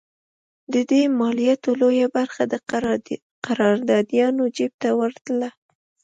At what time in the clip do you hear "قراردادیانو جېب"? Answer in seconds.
3.45-4.73